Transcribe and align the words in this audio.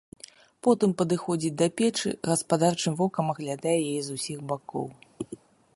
Потым 0.67 0.93
падыходзіць 1.01 1.51
да 1.63 1.67
печы, 1.81 2.09
гаспадарчым 2.31 2.93
вокам 3.03 3.25
аглядае 3.35 3.77
яе 3.89 3.97
з 4.09 4.19
усіх 4.19 4.37
бакоў. 4.53 4.85